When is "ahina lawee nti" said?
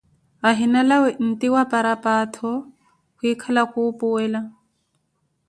0.49-1.47